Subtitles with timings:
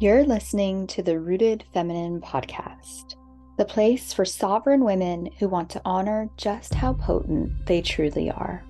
[0.00, 3.16] You're listening to the Rooted Feminine podcast,
[3.56, 8.62] the place for sovereign women who want to honor just how potent they truly are.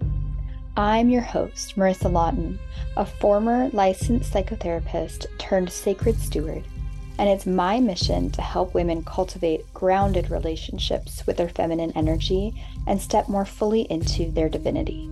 [0.78, 2.58] I'm your host, Marissa Lawton,
[2.96, 6.64] a former licensed psychotherapist turned sacred steward,
[7.18, 12.54] and it's my mission to help women cultivate grounded relationships with their feminine energy
[12.86, 15.10] and step more fully into their divinity.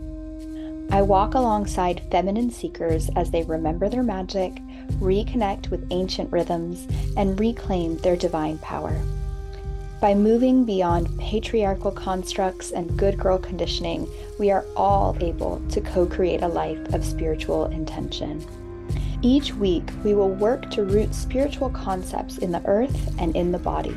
[0.91, 4.57] I walk alongside feminine seekers as they remember their magic,
[4.95, 6.87] reconnect with ancient rhythms,
[7.17, 8.97] and reclaim their divine power.
[10.01, 14.09] By moving beyond patriarchal constructs and good girl conditioning,
[14.39, 18.45] we are all able to co create a life of spiritual intention.
[19.23, 23.59] Each week, we will work to root spiritual concepts in the earth and in the
[23.59, 23.97] body.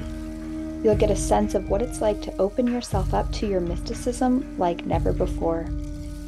[0.83, 4.58] You'll get a sense of what it's like to open yourself up to your mysticism
[4.58, 5.67] like never before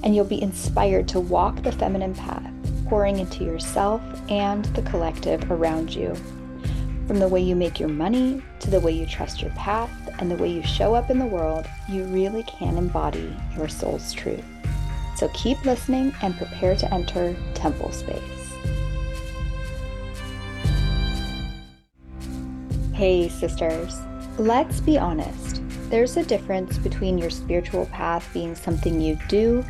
[0.03, 2.51] and you'll be inspired to walk the feminine path,
[2.91, 6.13] pouring into yourself and the collective around you.
[7.07, 10.29] From the way you make your money to the way you trust your path and
[10.29, 14.43] the way you show up in the world, you really can embody your soul's truth.
[15.15, 18.19] So keep listening and prepare to enter temple space.
[22.91, 24.01] Hey, sisters,
[24.37, 25.61] let's be honest.
[25.89, 29.63] There's a difference between your spiritual path being something you do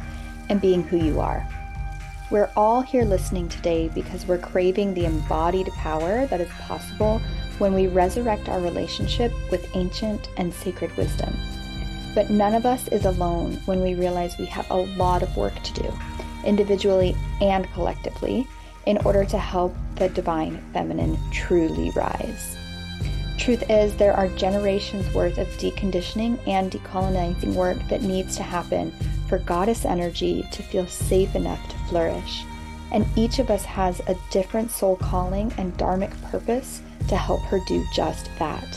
[0.50, 1.48] and being who you are.
[2.32, 7.22] We're all here listening today because we're craving the embodied power that is possible
[7.58, 11.36] when we resurrect our relationship with ancient and sacred wisdom.
[12.16, 15.62] But none of us is alone when we realize we have a lot of work
[15.62, 15.94] to do,
[16.46, 18.48] individually and collectively,
[18.86, 22.56] in order to help the divine feminine truly rise.
[23.38, 28.94] Truth is, there are generations worth of deconditioning and decolonizing work that needs to happen
[29.32, 32.44] for goddess energy to feel safe enough to flourish.
[32.92, 37.62] And each of us has a different soul calling and dharmic purpose to help her
[37.66, 38.68] do just that.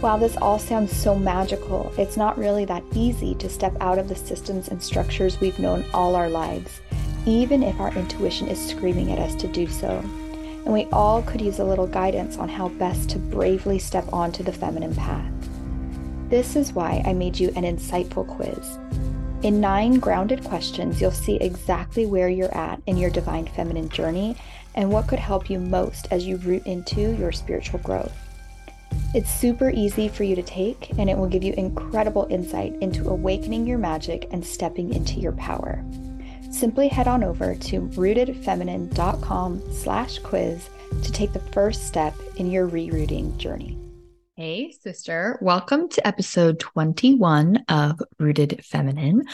[0.00, 4.08] While this all sounds so magical, it's not really that easy to step out of
[4.08, 6.80] the systems and structures we've known all our lives,
[7.24, 9.98] even if our intuition is screaming at us to do so.
[10.64, 14.42] And we all could use a little guidance on how best to bravely step onto
[14.42, 15.32] the feminine path.
[16.28, 18.78] This is why I made you an insightful quiz.
[19.42, 24.36] In nine grounded questions, you'll see exactly where you're at in your divine feminine journey
[24.76, 28.12] and what could help you most as you root into your spiritual growth.
[29.14, 33.08] It's super easy for you to take, and it will give you incredible insight into
[33.08, 35.84] awakening your magic and stepping into your power.
[36.52, 40.70] Simply head on over to rootedfeminine.com slash quiz
[41.02, 43.81] to take the first step in your rerouting journey.
[44.34, 45.38] Hey, sister.
[45.42, 49.24] Welcome to episode 21 of Rooted Feminine.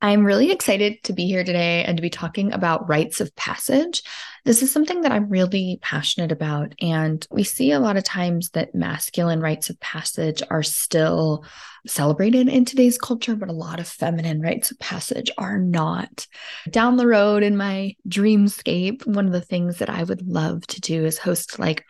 [0.00, 4.02] I'm really excited to be here today and to be talking about rites of passage.
[4.46, 6.74] This is something that I'm really passionate about.
[6.80, 11.44] And we see a lot of times that masculine rites of passage are still
[11.86, 16.26] celebrated in today's culture, but a lot of feminine rites of passage are not.
[16.70, 20.80] Down the road in my dreamscape, one of the things that I would love to
[20.80, 21.84] do is host like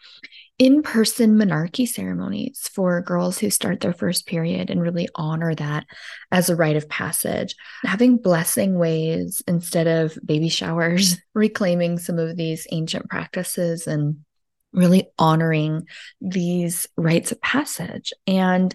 [0.59, 5.87] in person menarche ceremonies for girls who start their first period and really honor that
[6.33, 7.55] as a rite of passage.
[7.85, 14.25] Having blessing ways instead of baby showers, reclaiming some of these ancient practices and
[14.73, 15.87] really honoring
[16.21, 18.13] these rites of passage.
[18.27, 18.75] And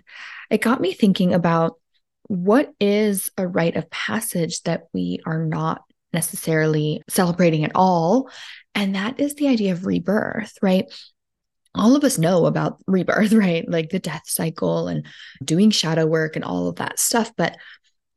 [0.49, 1.79] it got me thinking about
[2.23, 8.29] what is a rite of passage that we are not necessarily celebrating at all.
[8.75, 10.85] And that is the idea of rebirth, right?
[11.75, 13.67] All of us know about rebirth, right?
[13.67, 15.05] Like the death cycle and
[15.43, 17.31] doing shadow work and all of that stuff.
[17.35, 17.57] But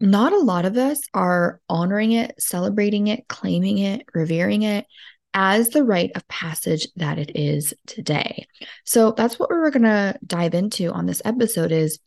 [0.01, 4.87] not a lot of us are honoring it, celebrating it, claiming it, revering it
[5.35, 8.47] as the rite of passage that it is today.
[8.85, 11.99] So that's what we're going to dive into on this episode is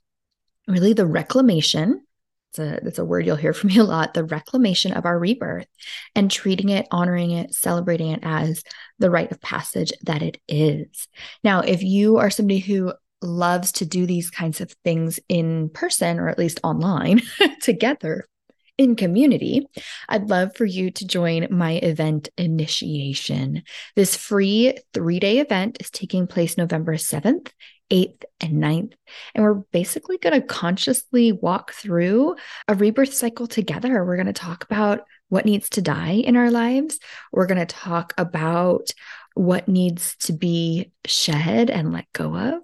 [0.67, 2.06] really the reclamation
[2.49, 5.17] it's a that's a word you'll hear from me a lot the reclamation of our
[5.17, 5.67] rebirth
[6.15, 8.63] and treating it honoring it celebrating it as
[8.99, 11.07] the rite of passage that it is
[11.43, 16.19] now if you are somebody who loves to do these kinds of things in person
[16.19, 17.21] or at least online
[17.61, 18.25] together
[18.77, 19.67] in community,
[20.07, 23.63] I'd love for you to join my event initiation.
[23.95, 27.51] This free three day event is taking place November 7th
[27.91, 28.93] 8th, and 9th.
[29.33, 32.35] And we're basically going to consciously walk through
[32.67, 34.03] a rebirth cycle together.
[34.03, 36.99] We're going to talk about what needs to die in our lives.
[37.31, 38.91] We're going to talk about
[39.37, 42.55] what needs to be shed and let go of.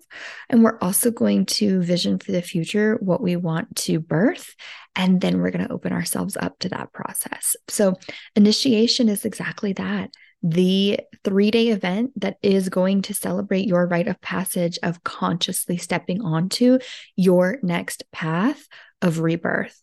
[0.49, 4.55] And we're also going to vision for the future what we want to birth.
[4.95, 7.55] And then we're going to open ourselves up to that process.
[7.67, 7.95] So,
[8.35, 10.11] initiation is exactly that
[10.43, 15.77] the three day event that is going to celebrate your rite of passage of consciously
[15.77, 16.79] stepping onto
[17.15, 18.67] your next path
[19.01, 19.79] of rebirth.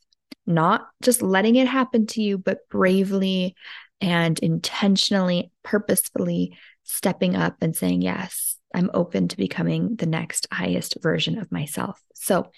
[0.46, 3.56] Not just letting it happen to you, but bravely
[4.00, 10.96] and intentionally, purposefully stepping up and saying, Yes, I'm open to becoming the next highest
[11.02, 12.00] version of myself.
[12.14, 12.50] So,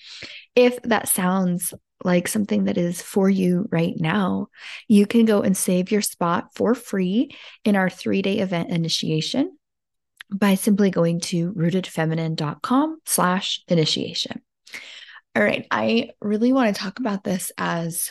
[0.54, 1.72] if that sounds
[2.04, 4.48] like something that is for you right now,
[4.88, 7.30] you can go and save your spot for free
[7.64, 9.56] in our three day event initiation
[10.30, 14.42] by simply going to rootedfeminine.com slash initiation.
[15.34, 15.66] All right.
[15.70, 18.10] I really want to talk about this as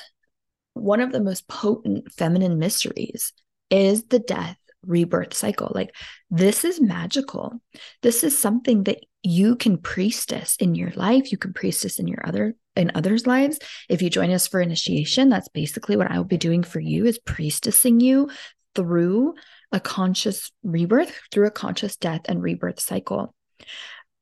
[0.74, 3.34] one of the most potent feminine mysteries
[3.70, 5.72] is the death rebirth cycle.
[5.74, 5.96] Like
[6.30, 7.62] this is magical.
[8.02, 11.32] This is something that you can priestess in your life.
[11.32, 13.60] You can priestess in your other in others' lives.
[13.90, 17.06] If you join us for initiation, that's basically what I will be doing for you
[17.06, 18.30] is priestessing you
[18.76, 19.36] through
[19.72, 23.34] a conscious rebirth, through a conscious death and rebirth cycle.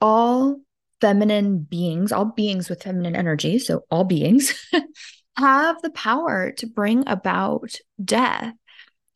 [0.01, 0.57] All
[1.01, 4.53] feminine beings, all beings with feminine energy, so all beings
[5.37, 7.71] have the power to bring about
[8.03, 8.53] death.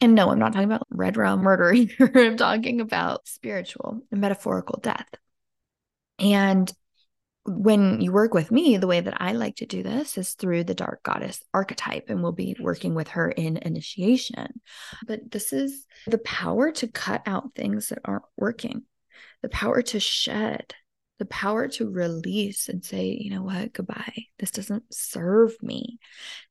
[0.03, 1.73] And no, I'm not talking about red realm murder.
[2.15, 5.07] I'm talking about spiritual and metaphorical death.
[6.19, 6.69] And
[7.45, 10.65] when you work with me, the way that I like to do this is through
[10.65, 14.59] the dark goddess archetype, and we'll be working with her in initiation.
[15.07, 18.83] But this is the power to cut out things that aren't working,
[19.41, 20.73] the power to shed,
[21.19, 24.25] the power to release and say, you know what, goodbye.
[24.37, 25.99] This doesn't serve me.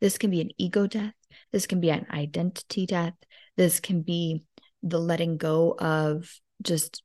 [0.01, 1.13] This can be an ego death.
[1.53, 3.15] This can be an identity death.
[3.57, 4.45] This can be
[4.83, 6.33] the letting go of
[6.63, 7.03] just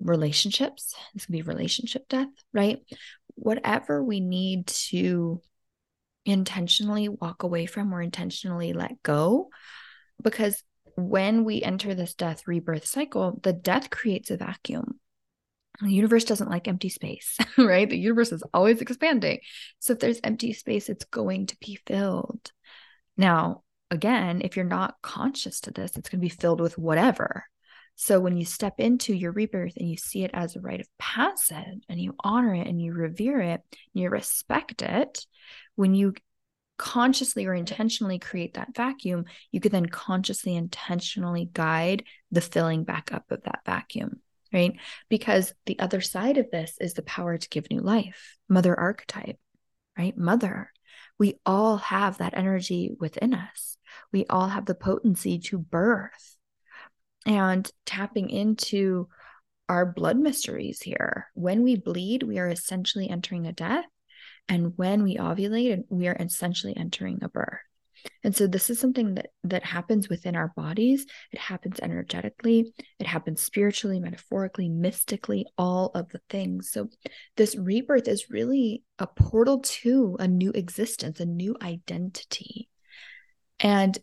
[0.00, 0.94] relationships.
[1.14, 2.78] This can be relationship death, right?
[3.34, 5.40] Whatever we need to
[6.24, 9.48] intentionally walk away from or intentionally let go.
[10.22, 10.62] Because
[10.96, 14.98] when we enter this death rebirth cycle, the death creates a vacuum.
[15.80, 17.88] The universe doesn't like empty space, right?
[17.88, 19.40] The universe is always expanding.
[19.78, 22.50] So if there's empty space, it's going to be filled.
[23.16, 27.44] Now, again, if you're not conscious to this, it's going to be filled with whatever,
[27.96, 30.98] so when you step into your rebirth and you see it as a rite of
[30.98, 35.26] passage and you honor it and you revere it, and you respect it,
[35.76, 36.12] when you
[36.76, 43.14] consciously or intentionally create that vacuum, you can then consciously, intentionally guide the filling back
[43.14, 44.20] up of that vacuum,
[44.52, 44.74] right?
[45.08, 49.38] Because the other side of this is the power to give new life, mother archetype,
[49.96, 50.16] right?
[50.18, 50.70] Mother.
[51.18, 53.75] We all have that energy within us.
[54.12, 56.36] We all have the potency to birth
[57.24, 59.08] and tapping into
[59.68, 61.28] our blood mysteries here.
[61.34, 63.84] When we bleed, we are essentially entering a death.
[64.48, 67.58] And when we ovulate, we are essentially entering a birth.
[68.22, 71.06] And so this is something that that happens within our bodies.
[71.32, 76.70] It happens energetically, it happens spiritually, metaphorically, mystically, all of the things.
[76.70, 76.88] So
[77.36, 82.68] this rebirth is really a portal to a new existence, a new identity.
[83.66, 83.98] And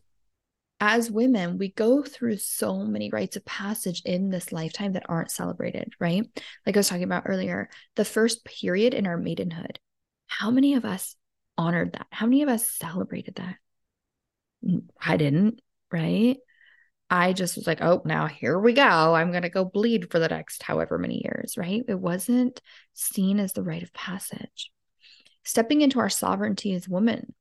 [0.82, 5.32] as women, we go through so many rites of passage in this lifetime that aren't
[5.32, 6.26] celebrated, right?
[6.66, 9.80] Like I was talking about earlier, the first period in our maidenhood.
[10.28, 11.16] How many of us
[11.58, 12.08] honored that?
[12.12, 13.56] How many of us celebrated that?
[14.66, 16.40] Mm, I didn't, right?
[17.10, 19.16] I just was like, oh, now here we go.
[19.16, 21.84] I'm going to go bleed for the next however many years, right?
[21.88, 22.62] It wasn't
[22.96, 24.72] seen as the rite of passage.
[25.46, 27.34] Stepping into our sovereignty as women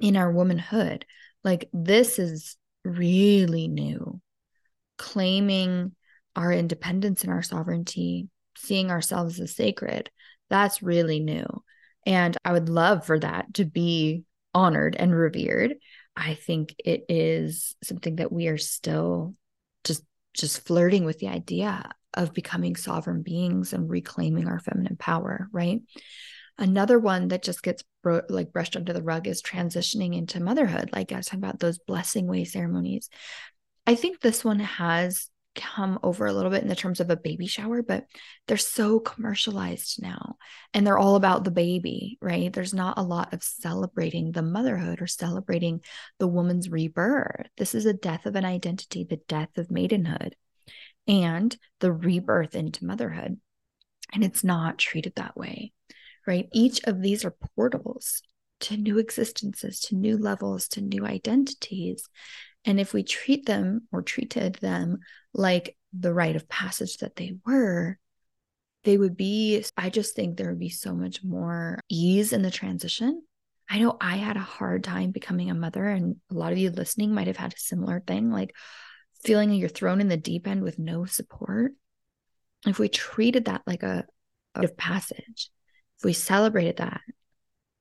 [0.00, 1.06] in our womanhood,
[1.44, 4.20] like this is really new,
[4.98, 5.94] claiming
[6.36, 10.10] our independence and our sovereignty, seeing ourselves as sacred,
[10.48, 11.46] that's really new.
[12.06, 15.74] And I would love for that to be honored and revered.
[16.16, 19.34] I think it is something that we are still
[19.84, 25.48] just just flirting with the idea of becoming sovereign beings and reclaiming our feminine power,
[25.52, 25.80] right?
[26.58, 30.90] Another one that just gets bro- like brushed under the rug is transitioning into motherhood.
[30.92, 33.08] Like I was talking about those blessing way ceremonies.
[33.86, 37.16] I think this one has come over a little bit in the terms of a
[37.16, 38.06] baby shower, but
[38.46, 40.36] they're so commercialized now
[40.72, 42.52] and they're all about the baby, right?
[42.52, 45.80] There's not a lot of celebrating the motherhood or celebrating
[46.18, 47.48] the woman's rebirth.
[47.58, 50.36] This is a death of an identity, the death of maidenhood
[51.06, 53.38] and the rebirth into motherhood.
[54.14, 55.72] And it's not treated that way
[56.26, 56.48] right?
[56.52, 58.22] Each of these are portals
[58.60, 62.08] to new existences, to new levels, to new identities.
[62.64, 64.98] And if we treat them or treated them
[65.34, 67.98] like the rite of passage that they were,
[68.84, 72.50] they would be, I just think there would be so much more ease in the
[72.50, 73.22] transition.
[73.68, 76.70] I know I had a hard time becoming a mother, and a lot of you
[76.70, 78.30] listening might have had a similar thing.
[78.30, 78.54] Like,
[79.24, 81.72] feeling you're thrown in the deep end with no support,
[82.66, 84.04] if we treated that like a,
[84.54, 85.50] a passage,
[86.02, 87.00] if we celebrated that,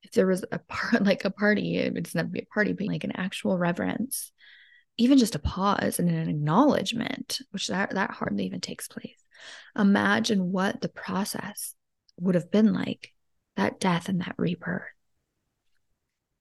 [0.04, 2.72] if there was a part like a party, it doesn't have to be a party,
[2.72, 4.32] but like an actual reverence,
[4.98, 9.18] even just a pause and an acknowledgement, which that, that hardly even takes place.
[9.76, 11.74] Imagine what the process
[12.20, 13.12] would have been like,
[13.58, 14.84] that death and that rebirth.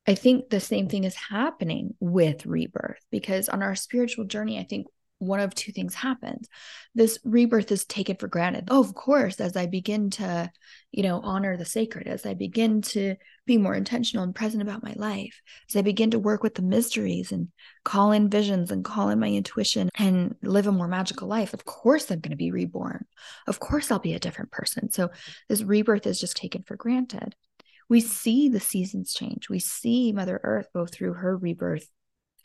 [0.06, 4.64] I think the same thing is happening with rebirth because on our spiritual journey, I
[4.64, 4.86] think
[5.20, 6.48] one of two things happens.
[6.94, 8.68] This rebirth is taken for granted.
[8.70, 10.50] Oh, of course, as I begin to,
[10.90, 14.82] you know, honor the sacred, as I begin to be more intentional and present about
[14.82, 17.48] my life, as I begin to work with the mysteries and
[17.84, 21.66] call in visions and call in my intuition and live a more magical life, of
[21.66, 23.04] course I'm going to be reborn.
[23.46, 24.90] Of course I'll be a different person.
[24.90, 25.10] So
[25.50, 27.36] this rebirth is just taken for granted.
[27.90, 29.50] We see the seasons change.
[29.50, 31.86] We see Mother Earth go through her rebirth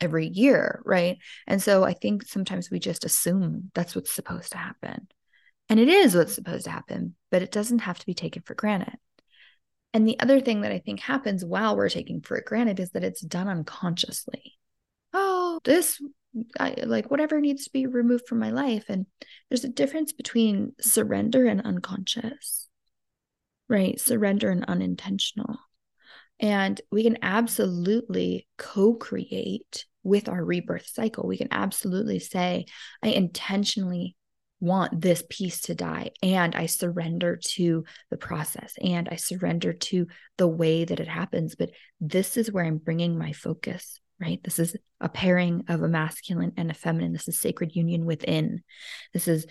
[0.00, 1.18] every year, right?
[1.46, 5.08] And so I think sometimes we just assume that's what's supposed to happen.
[5.68, 8.54] And it is what's supposed to happen, but it doesn't have to be taken for
[8.54, 8.94] granted.
[9.92, 13.04] And the other thing that I think happens while we're taking for granted is that
[13.04, 14.54] it's done unconsciously.
[15.12, 16.00] Oh, this,
[16.60, 18.84] I, like whatever needs to be removed from my life.
[18.88, 19.06] And
[19.48, 22.68] there's a difference between surrender and unconscious,
[23.68, 23.98] right?
[23.98, 25.56] Surrender and unintentional.
[26.40, 31.26] And we can absolutely co create with our rebirth cycle.
[31.26, 32.66] We can absolutely say,
[33.02, 34.16] I intentionally
[34.60, 40.06] want this piece to die and I surrender to the process and I surrender to
[40.38, 41.56] the way that it happens.
[41.56, 44.40] But this is where I'm bringing my focus, right?
[44.42, 47.12] This is a pairing of a masculine and a feminine.
[47.12, 48.62] This is sacred union within.
[49.12, 49.46] This is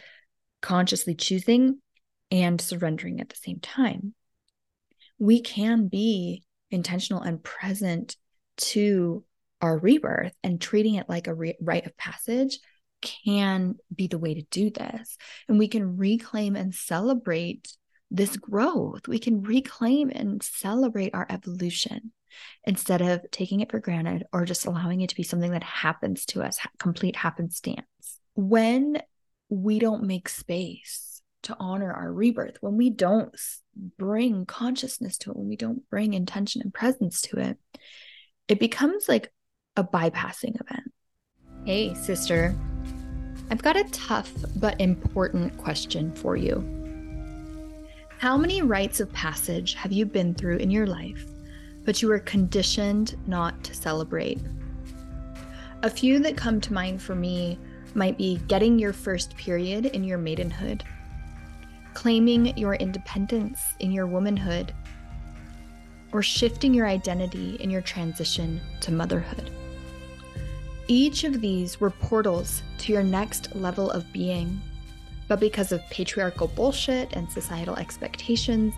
[0.61, 1.79] consciously choosing
[2.31, 4.15] and surrendering at the same time.
[5.19, 8.15] We can be intentional and present
[8.57, 9.23] to
[9.61, 12.59] our rebirth and treating it like a re- rite of passage
[13.01, 15.17] can be the way to do this.
[15.47, 17.75] And we can reclaim and celebrate
[18.11, 19.07] this growth.
[19.07, 22.11] We can reclaim and celebrate our evolution
[22.65, 26.25] instead of taking it for granted or just allowing it to be something that happens
[26.27, 27.85] to us, complete happenstance.
[28.35, 29.01] When
[29.49, 31.14] we don't make space
[31.45, 33.33] to honor our rebirth, when we don't
[33.97, 37.57] bring consciousness to it, when we don't bring intention and presence to it,
[38.47, 39.31] it becomes like
[39.75, 40.91] a bypassing event.
[41.65, 42.55] Hey, sister,
[43.49, 46.63] I've got a tough but important question for you.
[48.17, 51.25] How many rites of passage have you been through in your life,
[51.83, 54.39] but you were conditioned not to celebrate?
[55.83, 57.59] A few that come to mind for me
[57.93, 60.83] might be getting your first period in your maidenhood
[61.95, 64.71] claiming your independence in your womanhood,
[66.11, 69.49] or shifting your identity in your transition to motherhood.
[70.87, 74.61] Each of these were portals to your next level of being,
[75.27, 78.75] but because of patriarchal bullshit and societal expectations,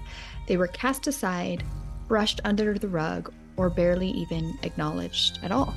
[0.47, 1.65] they were cast aside,
[2.07, 5.73] brushed under the rug, or barely even acknowledged at all.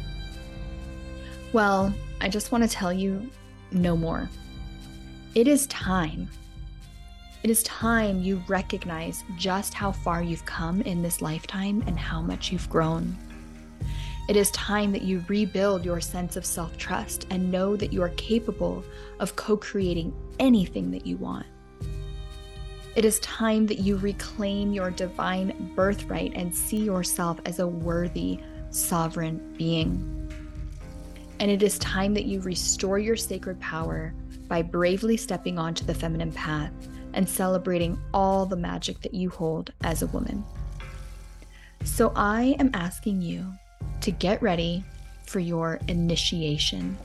[1.52, 3.28] Well, I just want to tell you
[3.72, 4.30] no more.
[5.34, 6.28] It is time
[7.42, 12.20] it is time you recognize just how far you've come in this lifetime and how
[12.20, 13.16] much you've grown.
[14.28, 18.02] It is time that you rebuild your sense of self trust and know that you
[18.02, 18.84] are capable
[19.20, 21.46] of co creating anything that you want.
[22.94, 28.38] It is time that you reclaim your divine birthright and see yourself as a worthy,
[28.68, 30.30] sovereign being.
[31.38, 34.12] And it is time that you restore your sacred power
[34.46, 36.72] by bravely stepping onto the feminine path
[37.14, 40.44] and celebrating all the magic that you hold as a woman.
[41.84, 43.52] So I am asking you
[44.02, 44.84] to get ready
[45.26, 46.98] for your initiation,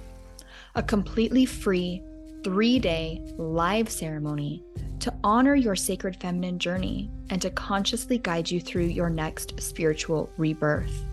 [0.75, 2.01] a completely free
[2.43, 4.63] three day live ceremony
[4.99, 10.29] to honor your sacred feminine journey and to consciously guide you through your next spiritual
[10.37, 11.03] rebirth.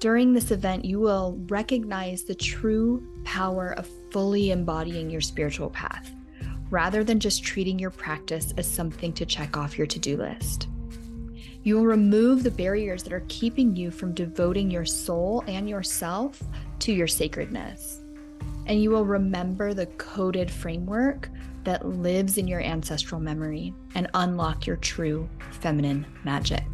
[0.00, 6.10] During this event, you will recognize the true power of fully embodying your spiritual path
[6.70, 10.68] rather than just treating your practice as something to check off your to do list.
[11.62, 16.42] You will remove the barriers that are keeping you from devoting your soul and yourself
[16.80, 18.00] to your sacredness.
[18.66, 21.28] And you will remember the coded framework
[21.64, 26.64] that lives in your ancestral memory and unlock your true feminine magic.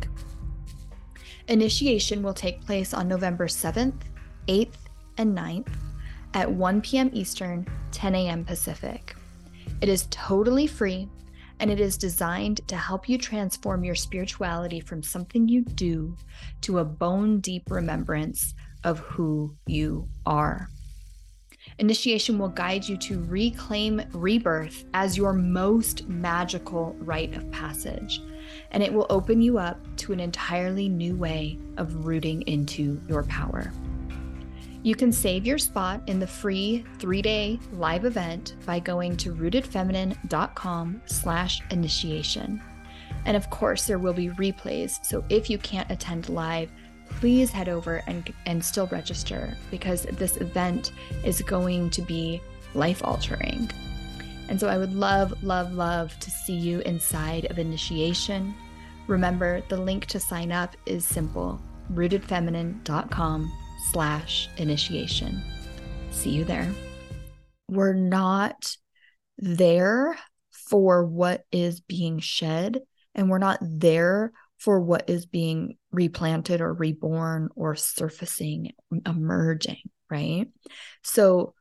[1.48, 4.02] Initiation will take place on November 7th,
[4.46, 4.76] 8th,
[5.18, 5.72] and 9th
[6.34, 7.10] at 1 p.m.
[7.12, 8.44] Eastern, 10 a.m.
[8.44, 9.15] Pacific.
[9.80, 11.08] It is totally free
[11.60, 16.16] and it is designed to help you transform your spirituality from something you do
[16.62, 18.54] to a bone deep remembrance
[18.84, 20.68] of who you are.
[21.78, 28.22] Initiation will guide you to reclaim rebirth as your most magical rite of passage,
[28.70, 33.24] and it will open you up to an entirely new way of rooting into your
[33.24, 33.72] power.
[34.86, 41.02] You can save your spot in the free three-day live event by going to rootedfeminine.com
[41.06, 42.62] slash initiation.
[43.24, 45.04] And of course, there will be replays.
[45.04, 46.70] So if you can't attend live,
[47.10, 50.92] please head over and, and still register because this event
[51.24, 52.40] is going to be
[52.74, 53.68] life altering.
[54.48, 58.54] And so I would love, love, love to see you inside of initiation.
[59.08, 61.60] Remember, the link to sign up is simple
[61.92, 63.50] rootedfeminine.com
[63.90, 65.42] slash initiation.
[66.10, 66.70] See you there.
[67.68, 68.76] We're not
[69.38, 70.16] there
[70.50, 72.82] for what is being shed,
[73.14, 78.72] and we're not there for what is being replanted or reborn or surfacing,
[79.04, 80.46] emerging, right?
[81.02, 81.54] So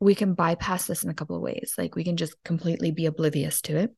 [0.00, 1.74] we can bypass this in a couple of ways.
[1.78, 3.94] Like we can just completely be oblivious to it,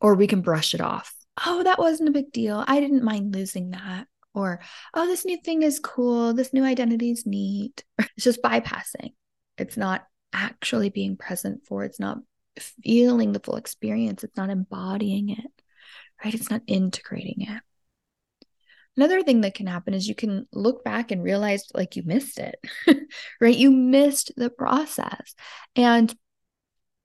[0.00, 1.14] or we can brush it off.
[1.46, 2.62] Oh, that wasn't a big deal.
[2.66, 4.06] I didn't mind losing that.
[4.34, 4.60] Or,
[4.92, 6.34] oh, this new thing is cool.
[6.34, 7.84] This new identity is neat.
[8.16, 9.12] It's just bypassing.
[9.58, 12.18] It's not actually being present for, it's not
[12.82, 15.64] feeling the full experience, it's not embodying it
[16.24, 16.34] right?
[16.34, 17.62] It's not integrating it.
[18.96, 22.38] Another thing that can happen is you can look back and realize like you missed
[22.38, 22.56] it,
[23.40, 23.56] right?
[23.56, 25.34] You missed the process.
[25.74, 26.14] And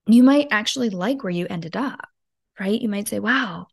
[0.06, 2.06] you might actually like where you ended up,
[2.58, 2.80] right?
[2.80, 3.66] You might say, wow,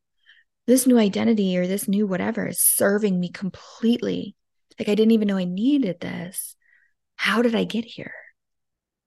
[0.68, 4.36] this new identity or this new whatever is serving me completely.
[4.78, 6.56] Like I didn't even know I needed this.
[7.16, 8.14] How did I get here?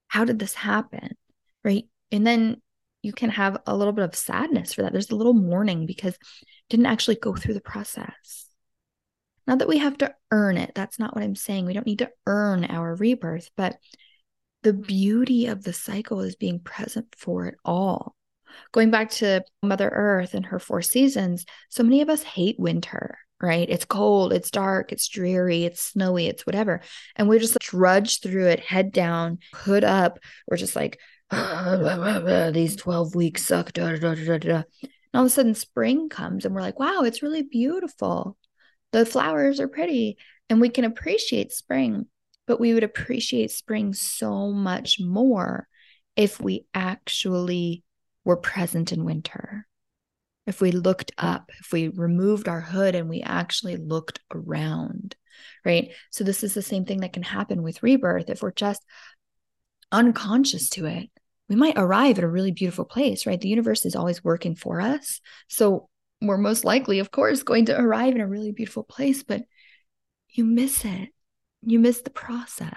[0.08, 1.16] How did this happen?
[1.62, 1.84] Right.
[2.10, 2.60] And then
[3.02, 4.92] you can have a little bit of sadness for that.
[4.92, 6.18] There's a little mourning because
[6.68, 8.48] didn't actually go through the process.
[9.46, 10.72] Not that we have to earn it.
[10.74, 11.66] That's not what I'm saying.
[11.66, 13.76] We don't need to earn our rebirth, but
[14.62, 18.14] the beauty of the cycle is being present for it all.
[18.72, 23.18] Going back to Mother Earth and her four seasons, so many of us hate winter,
[23.40, 23.68] right?
[23.68, 26.80] It's cold, it's dark, it's dreary, it's snowy, it's whatever.
[27.16, 30.18] And we just drudge through it, head down, hood up.
[30.48, 30.98] We're just like,
[32.52, 33.72] these 12 weeks suck.
[33.72, 34.62] Da, da, da.
[35.12, 38.36] And all of a sudden, spring comes and we're like, wow, it's really beautiful.
[38.92, 42.06] The flowers are pretty and we can appreciate spring,
[42.46, 45.68] but we would appreciate spring so much more
[46.16, 47.84] if we actually
[48.30, 49.66] were present in winter.
[50.46, 55.16] If we looked up, if we removed our hood and we actually looked around,
[55.64, 55.90] right?
[56.12, 58.30] So, this is the same thing that can happen with rebirth.
[58.30, 58.84] If we're just
[59.90, 61.10] unconscious to it,
[61.48, 63.40] we might arrive at a really beautiful place, right?
[63.40, 65.20] The universe is always working for us.
[65.48, 65.88] So
[66.22, 69.42] we're most likely, of course, going to arrive in a really beautiful place, but
[70.28, 71.08] you miss it.
[71.62, 72.76] You miss the process,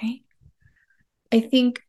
[0.00, 0.20] right?
[1.32, 1.82] I think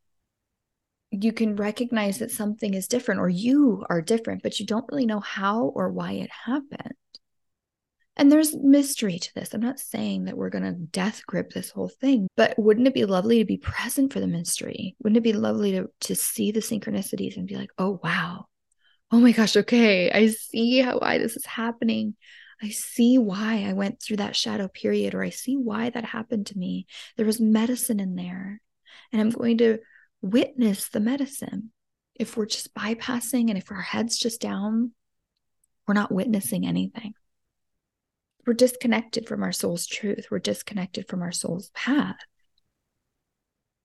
[1.12, 5.06] you can recognize that something is different or you are different, but you don't really
[5.06, 6.94] know how or why it happened.
[8.16, 9.52] And there's mystery to this.
[9.52, 12.94] I'm not saying that we're going to death grip this whole thing, but wouldn't it
[12.94, 14.96] be lovely to be present for the mystery?
[15.02, 18.46] Wouldn't it be lovely to, to see the synchronicities and be like, oh, wow.
[19.10, 20.10] Oh my gosh, okay.
[20.10, 22.16] I see how why this is happening.
[22.62, 26.46] I see why I went through that shadow period, or I see why that happened
[26.46, 26.86] to me.
[27.16, 28.60] There was medicine in there,
[29.10, 29.78] and I'm going to
[30.22, 31.72] witness the medicine.
[32.14, 34.92] If we're just bypassing and if our head's just down,
[35.86, 37.14] we're not witnessing anything
[38.46, 40.28] we're disconnected from our soul's truth.
[40.30, 42.16] We're disconnected from our soul's path.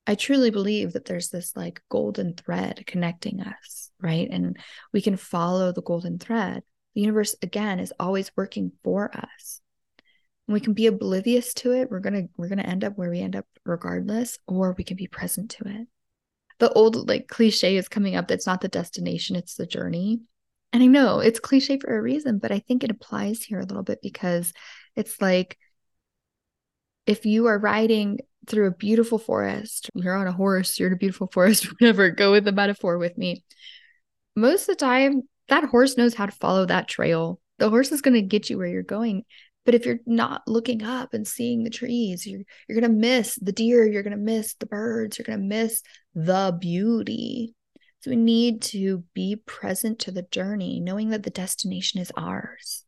[0.06, 4.28] I truly believe that there's this like golden thread connecting us, right?
[4.30, 4.56] And
[4.92, 6.62] we can follow the golden thread.
[6.94, 9.60] The universe, again, is always working for us.
[10.48, 11.90] We can be oblivious to it.
[11.90, 15.06] We're gonna we're gonna end up where we end up regardless, or we can be
[15.06, 15.86] present to it.
[16.58, 20.20] The old like cliche is coming up that's not the destination, it's the journey.
[20.72, 23.64] And I know it's cliche for a reason, but I think it applies here a
[23.64, 24.52] little bit because
[24.96, 25.56] it's like
[27.06, 30.98] if you are riding through a beautiful forest, you're on a horse, you're in a
[30.98, 33.44] beautiful forest, whatever, go with the metaphor with me.
[34.36, 37.40] Most of the time, that horse knows how to follow that trail.
[37.58, 39.24] The horse is going to get you where you're going.
[39.68, 43.52] But if you're not looking up and seeing the trees, you're you're to miss the
[43.52, 45.82] deer, you're to miss the birds, you're to miss
[46.14, 47.54] the beauty.
[48.00, 52.86] So we need to be present to the journey, knowing that the destination is ours.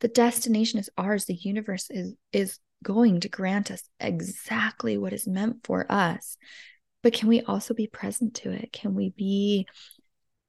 [0.00, 1.26] The destination is ours.
[1.26, 6.36] The universe is is going to grant us exactly what is meant for us.
[7.04, 8.72] But can we also be present to it?
[8.72, 9.68] Can we be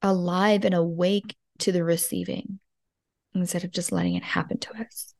[0.01, 2.59] alive and awake to the receiving
[3.35, 5.13] instead of just letting it happen to us?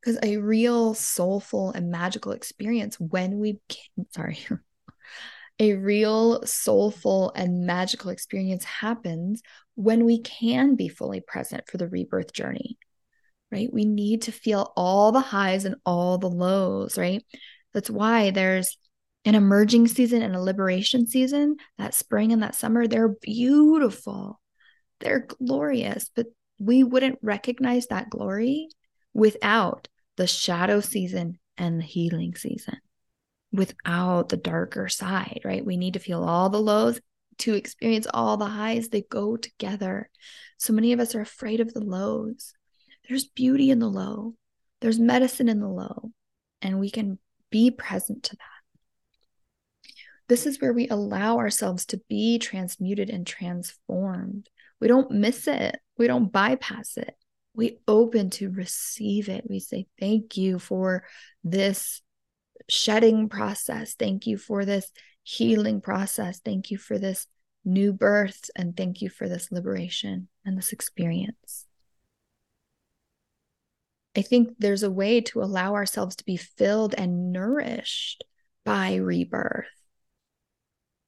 [0.00, 4.38] Because a real soulful and magical experience when we can, sorry,
[5.58, 9.42] a real soulful and magical experience happens
[9.74, 12.78] when we can be fully present for the rebirth journey,
[13.50, 13.72] right?
[13.72, 17.24] We need to feel all the highs and all the lows, right?
[17.74, 18.76] That's why there's
[19.24, 24.40] an emerging season and a liberation season, that spring and that summer, they're beautiful.
[25.00, 26.26] They're glorious, but
[26.58, 28.68] we wouldn't recognize that glory
[29.18, 32.78] without the shadow season and the healing season,
[33.52, 35.64] without the darker side, right?
[35.64, 37.00] We need to feel all the lows
[37.38, 38.88] to experience all the highs.
[38.88, 40.08] They go together.
[40.56, 42.54] So many of us are afraid of the lows.
[43.08, 44.34] There's beauty in the low,
[44.80, 46.12] there's medicine in the low,
[46.62, 47.18] and we can
[47.50, 48.42] be present to that.
[50.28, 54.48] This is where we allow ourselves to be transmuted and transformed.
[54.78, 57.16] We don't miss it, we don't bypass it.
[57.54, 59.44] We open to receive it.
[59.48, 61.04] We say, Thank you for
[61.42, 62.02] this
[62.68, 63.94] shedding process.
[63.94, 64.90] Thank you for this
[65.22, 66.40] healing process.
[66.40, 67.26] Thank you for this
[67.64, 68.50] new birth.
[68.56, 71.66] And thank you for this liberation and this experience.
[74.16, 78.24] I think there's a way to allow ourselves to be filled and nourished
[78.64, 79.66] by rebirth.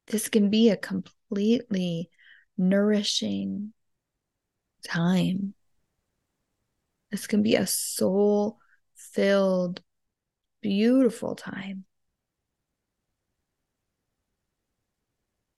[0.06, 2.10] This can be a completely
[2.56, 3.72] nourishing
[4.84, 5.54] time.
[7.10, 8.58] This can be a soul
[8.94, 9.82] filled,
[10.62, 11.84] beautiful time.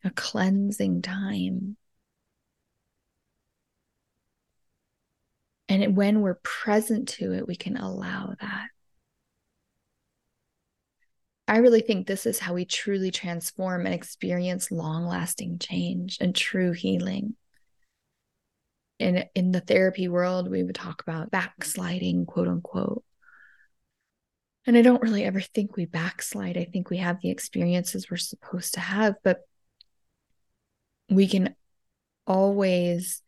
[0.04, 1.76] A cleansing time.
[5.68, 8.66] And when we're present to it, we can allow that.
[11.48, 16.34] I really think this is how we truly transform and experience long lasting change and
[16.34, 17.36] true healing.
[19.02, 23.04] In, in the therapy world, we would talk about backsliding, quote unquote.
[24.64, 26.56] And I don't really ever think we backslide.
[26.56, 29.40] I think we have the experiences we're supposed to have, but
[31.10, 31.56] we can
[32.26, 33.22] always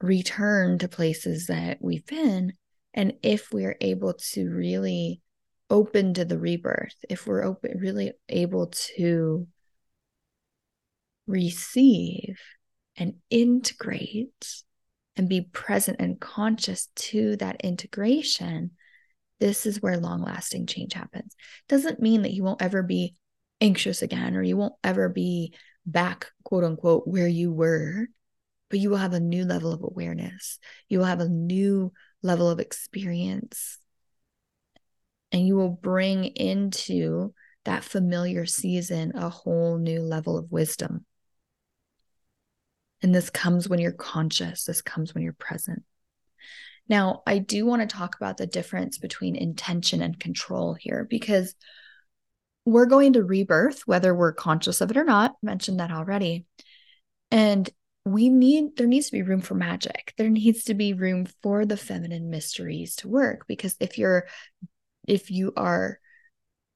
[0.00, 2.54] return to places that we've been.
[2.94, 5.20] And if we're able to really
[5.68, 9.46] open to the rebirth, if we're open, really able to
[11.26, 12.38] receive
[13.00, 14.62] and integrate
[15.16, 18.72] and be present and conscious to that integration,
[19.40, 21.34] this is where long lasting change happens.
[21.68, 23.16] Doesn't mean that you won't ever be
[23.60, 25.54] anxious again or you won't ever be
[25.86, 28.06] back, quote unquote, where you were,
[28.68, 30.58] but you will have a new level of awareness.
[30.88, 33.78] You will have a new level of experience
[35.32, 37.32] and you will bring into
[37.64, 41.06] that familiar season a whole new level of wisdom.
[43.02, 45.82] And this comes when you're conscious, this comes when you're present.
[46.88, 51.54] Now, I do want to talk about the difference between intention and control here because
[52.64, 55.32] we're going to rebirth, whether we're conscious of it or not.
[55.32, 56.46] I mentioned that already.
[57.30, 57.70] And
[58.04, 60.14] we need, there needs to be room for magic.
[60.18, 64.26] There needs to be room for the feminine mysteries to work because if you're
[65.06, 65.98] if you are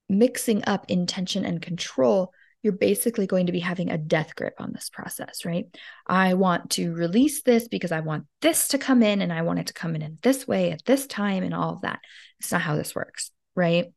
[0.08, 2.32] mixing up intention and control,
[2.64, 5.66] you're basically going to be having a death grip on this process, right?
[6.07, 9.59] I want to release this because I want this to come in and I want
[9.59, 12.00] it to come in in this way at this time and all of that.
[12.40, 13.92] It's not how this works, right?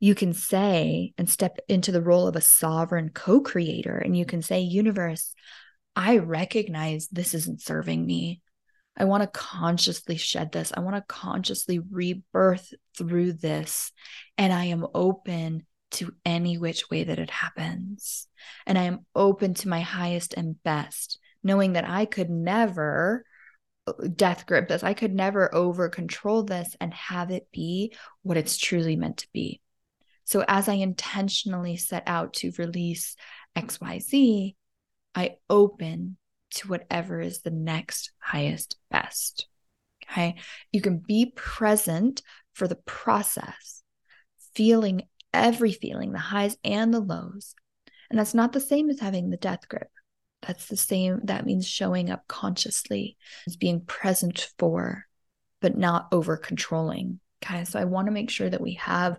[0.00, 4.26] You can say and step into the role of a sovereign co creator and you
[4.26, 5.32] can say, Universe,
[5.96, 8.42] I recognize this isn't serving me.
[8.98, 10.72] I want to consciously shed this.
[10.76, 13.92] I want to consciously rebirth through this.
[14.36, 18.28] And I am open to any which way that it happens.
[18.66, 23.24] And I am open to my highest and best, knowing that I could never
[23.86, 24.82] uh, death grip this.
[24.82, 29.28] I could never over control this and have it be what it's truly meant to
[29.32, 29.60] be.
[30.24, 33.16] So, as I intentionally set out to release
[33.56, 34.54] XYZ,
[35.14, 36.16] I open
[36.52, 39.46] to whatever is the next highest best.
[40.04, 40.36] Okay.
[40.72, 42.22] You can be present
[42.54, 43.82] for the process,
[44.54, 47.54] feeling every feeling, the highs and the lows.
[48.08, 49.90] And that's not the same as having the death grip.
[50.42, 51.20] That's the same.
[51.24, 53.16] That means showing up consciously
[53.46, 55.06] as being present for,
[55.60, 57.20] but not over controlling.
[57.44, 57.64] Okay.
[57.64, 59.18] So I want to make sure that we have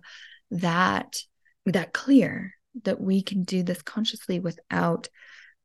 [0.51, 1.21] that,
[1.65, 5.09] that clear that we can do this consciously without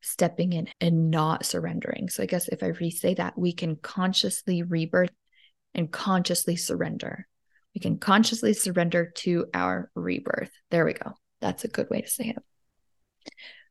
[0.00, 2.09] stepping in and not surrendering.
[2.09, 5.11] So I guess if I re say that, we can consciously rebirth
[5.74, 7.26] and consciously surrender.
[7.76, 10.50] We can consciously surrender to our rebirth.
[10.70, 11.12] There we go.
[11.42, 12.42] That's a good way to say it.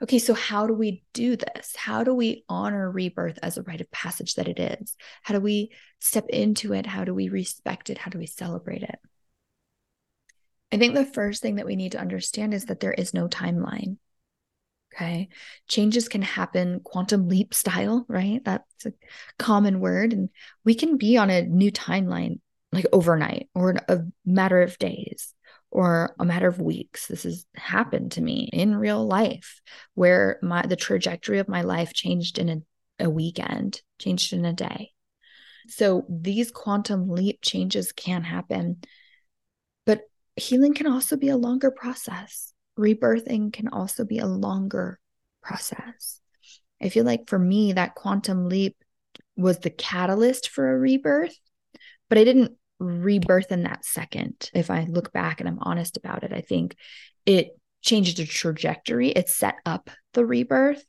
[0.04, 1.76] Okay, so how do we do this?
[1.76, 4.96] How do we honor rebirth as a rite of passage that it is?
[5.24, 6.86] How do we step into it?
[6.86, 7.98] How do we respect it?
[7.98, 9.00] How do we celebrate it?
[10.72, 13.28] I think the first thing that we need to understand is that there is no
[13.28, 13.98] timeline.
[14.94, 15.30] Okay.
[15.68, 18.40] Changes can happen quantum leap style, right?
[18.46, 18.94] That's a
[19.40, 20.14] common word.
[20.14, 20.30] And
[20.64, 22.40] we can be on a new timeline
[22.76, 25.34] like overnight or a matter of days
[25.72, 27.08] or a matter of weeks.
[27.08, 29.62] This has happened to me in real life
[29.94, 34.54] where my the trajectory of my life changed in a, a weekend, changed in a
[34.54, 34.92] day.
[35.68, 38.82] So these quantum leap changes can happen.
[39.86, 40.02] But
[40.36, 42.54] healing can also be a longer process.
[42.78, 45.00] Rebirthing can also be a longer
[45.42, 46.20] process.
[46.82, 48.76] I feel like for me, that quantum leap
[49.36, 51.38] was the catalyst for a rebirth,
[52.10, 54.50] but I didn't rebirth in that second.
[54.54, 56.76] If I look back and I'm honest about it, I think
[57.26, 59.10] it changed the trajectory.
[59.10, 60.84] It set up the rebirth,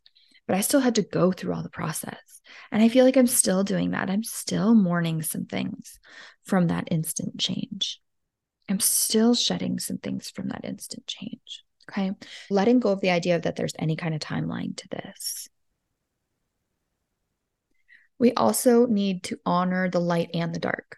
[0.46, 2.40] but I still had to go through all the process.
[2.72, 4.10] And I feel like I'm still doing that.
[4.10, 5.98] I'm still mourning some things
[6.44, 8.00] from that instant change.
[8.68, 11.64] I'm still shedding some things from that instant change.
[11.90, 12.12] Okay.
[12.50, 15.48] Letting go of the idea that there's any kind of timeline to this.
[18.18, 20.96] We also need to honor the light and the dark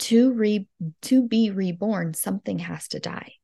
[0.00, 0.68] to re
[1.02, 3.34] to be reborn something has to die.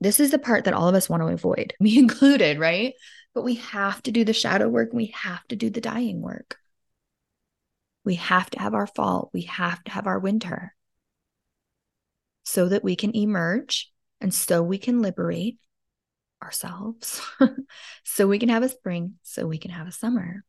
[0.00, 2.94] This is the part that all of us want to avoid me included right?
[3.34, 6.56] But we have to do the shadow work we have to do the dying work.
[8.04, 10.74] We have to have our fall we have to have our winter
[12.44, 15.58] so that we can emerge and so we can liberate
[16.42, 17.22] ourselves
[18.04, 20.44] so we can have a spring so we can have a summer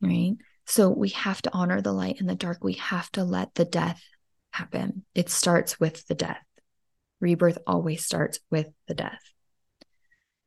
[0.00, 2.62] right so we have to honor the light and the dark.
[2.62, 4.02] We have to let the death
[4.52, 5.04] happen.
[5.14, 6.42] It starts with the death.
[7.20, 9.20] Rebirth always starts with the death.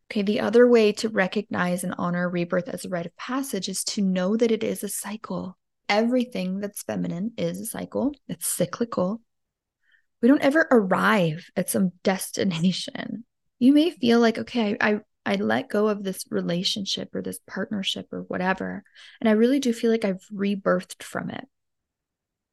[0.09, 3.83] Okay, the other way to recognize and honor rebirth as a rite of passage is
[3.83, 5.57] to know that it is a cycle.
[5.89, 9.21] Everything that's feminine is a cycle, it's cyclical.
[10.21, 13.25] We don't ever arrive at some destination.
[13.59, 14.99] You may feel like, okay, I, I
[15.35, 18.83] let go of this relationship or this partnership or whatever.
[19.19, 21.45] And I really do feel like I've rebirthed from it.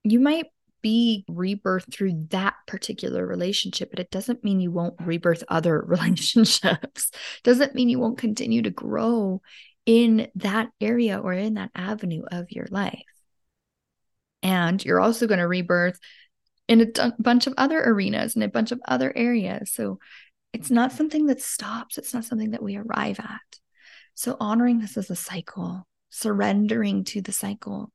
[0.03, 0.47] You might
[0.83, 7.11] be rebirthed through that particular relationship, but it doesn't mean you won't rebirth other relationships.
[7.43, 9.41] doesn't mean you won't continue to grow
[9.87, 13.03] in that area or in that avenue of your life.
[14.43, 15.99] And you're also going to rebirth
[16.69, 19.73] in a bunch of other arenas and a bunch of other areas.
[19.73, 19.99] So
[20.55, 23.59] it's not something that stops, it's not something that we arrive at.
[24.15, 27.93] So, honoring this as a cycle, surrendering to the cycle,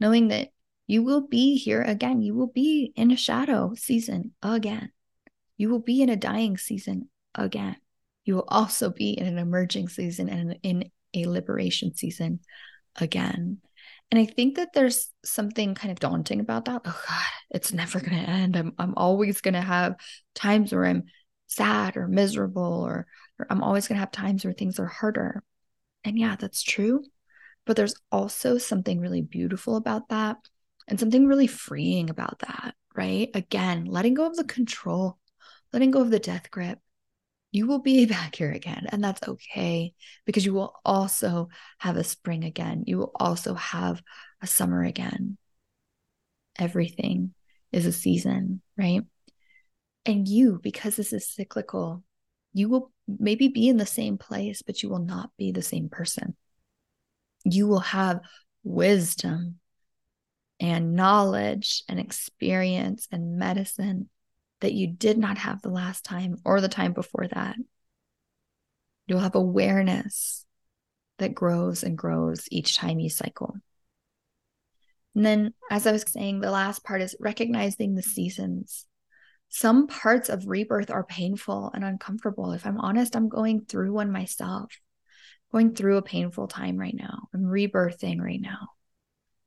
[0.00, 0.48] knowing that
[0.88, 4.90] you will be here again, you will be in a shadow season again,
[5.56, 7.76] you will be in a dying season again.
[8.24, 12.40] You will also be in an emerging season and in a liberation season
[12.96, 13.58] again.
[14.10, 16.82] And I think that there's something kind of daunting about that.
[16.84, 18.56] Oh God, it's never going to end.
[18.56, 19.94] I'm I'm always going to have
[20.34, 21.04] times where I'm
[21.50, 23.06] sad or miserable or,
[23.38, 25.42] or I'm always going to have times where things are harder.
[26.04, 27.04] And yeah, that's true.
[27.66, 30.38] But there's also something really beautiful about that
[30.88, 33.30] and something really freeing about that, right?
[33.34, 35.18] Again, letting go of the control,
[35.72, 36.78] letting go of the death grip.
[37.52, 39.92] You will be back here again, and that's okay
[40.24, 42.84] because you will also have a spring again.
[42.86, 44.02] You will also have
[44.40, 45.36] a summer again.
[46.58, 47.34] Everything
[47.72, 49.02] is a season, right?
[50.06, 52.02] And you, because this is cyclical,
[52.52, 55.88] you will maybe be in the same place, but you will not be the same
[55.88, 56.36] person.
[57.44, 58.20] You will have
[58.62, 59.56] wisdom
[60.58, 64.08] and knowledge and experience and medicine
[64.60, 67.56] that you did not have the last time or the time before that.
[69.06, 70.44] You'll have awareness
[71.18, 73.56] that grows and grows each time you cycle.
[75.14, 78.86] And then, as I was saying, the last part is recognizing the seasons
[79.50, 82.52] some parts of rebirth are painful and uncomfortable.
[82.52, 84.72] If I'm honest, I'm going through one myself,
[85.50, 87.28] going through a painful time right now.
[87.34, 88.68] I'm rebirthing right now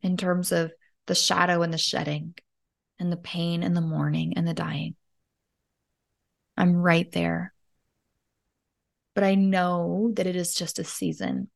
[0.01, 0.73] in terms of
[1.07, 2.35] the shadow and the shedding
[2.99, 4.95] and the pain and the mourning and the dying.
[6.57, 7.53] I'm right there.
[9.15, 11.49] But I know that it is just a season.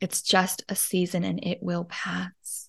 [0.00, 2.68] It's just a season and it will pass.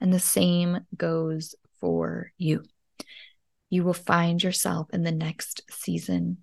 [0.00, 2.62] And the same goes for you
[3.70, 6.38] you will find yourself in the next season.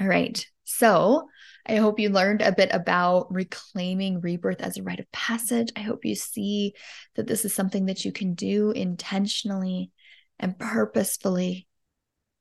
[0.00, 0.44] All right.
[0.64, 1.28] So
[1.66, 5.70] I hope you learned a bit about reclaiming rebirth as a rite of passage.
[5.76, 6.74] I hope you see
[7.16, 9.90] that this is something that you can do intentionally
[10.38, 11.68] and purposefully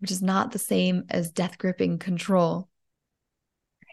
[0.04, 2.68] which is not the same as death gripping control.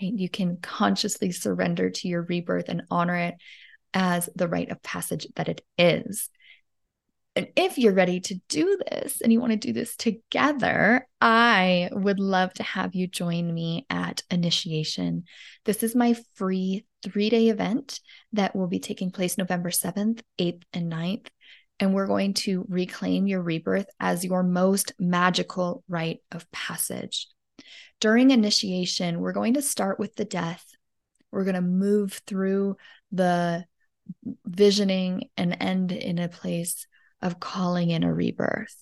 [0.02, 0.12] Right?
[0.12, 3.36] You can consciously surrender to your rebirth and honor it
[3.94, 6.28] as the rite of passage that it is.
[7.36, 11.88] And if you're ready to do this and you want to do this together, I
[11.92, 15.24] would love to have you join me at Initiation.
[15.64, 18.00] This is my free three day event
[18.32, 21.28] that will be taking place November 7th, 8th, and 9th.
[21.78, 27.28] And we're going to reclaim your rebirth as your most magical rite of passage.
[28.00, 30.64] During initiation, we're going to start with the death.
[31.30, 32.76] We're going to move through
[33.12, 33.64] the
[34.44, 36.86] visioning and end in a place
[37.22, 38.76] of calling in a rebirth.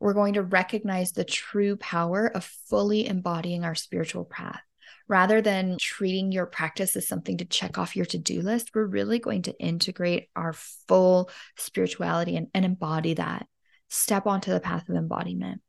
[0.00, 4.60] We're going to recognize the true power of fully embodying our spiritual path.
[5.08, 8.84] Rather than treating your practice as something to check off your to do list, we're
[8.84, 10.52] really going to integrate our
[10.88, 13.46] full spirituality and, and embody that.
[13.90, 15.60] Step onto the path of embodiment.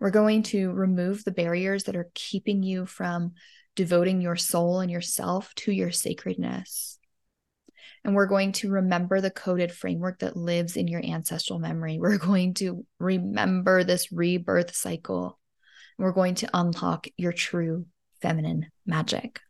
[0.00, 3.32] We're going to remove the barriers that are keeping you from
[3.76, 6.98] devoting your soul and yourself to your sacredness.
[8.06, 11.98] And we're going to remember the coded framework that lives in your ancestral memory.
[12.00, 15.40] We're going to remember this rebirth cycle.
[15.98, 17.86] We're going to unlock your true
[18.22, 19.40] feminine magic.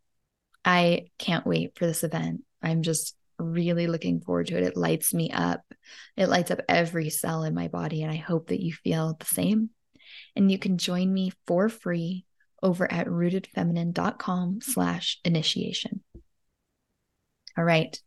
[0.65, 2.41] I can't wait for this event.
[2.63, 4.63] I'm just really looking forward to it.
[4.63, 5.61] It lights me up.
[6.15, 8.01] It lights up every cell in my body.
[8.01, 9.69] And I hope that you feel the same.
[10.35, 12.25] And you can join me for free
[12.63, 16.03] over at rootedfeminine.com slash initiation.
[17.55, 18.01] All right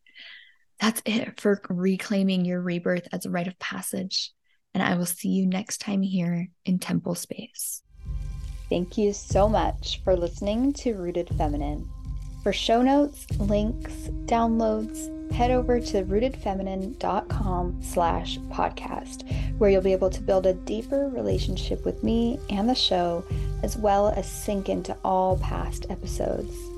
[0.80, 4.32] that's it for reclaiming your rebirth as a rite of passage.
[4.72, 7.82] And I will see you next time here in Temple Space.
[8.68, 11.88] Thank you so much for listening to Rooted Feminine.
[12.42, 13.92] For show notes, links,
[14.24, 21.08] downloads, head over to rootedfeminine.com slash podcast, where you'll be able to build a deeper
[21.08, 23.24] relationship with me and the show,
[23.62, 26.69] as well as sink into all past episodes.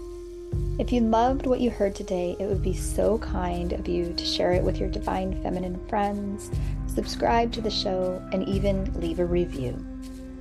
[0.78, 4.24] If you loved what you heard today, it would be so kind of you to
[4.24, 6.50] share it with your divine feminine friends,
[6.86, 9.76] subscribe to the show, and even leave a review.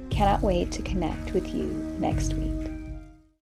[0.10, 1.66] Cannot wait to connect with you
[2.00, 2.61] next week.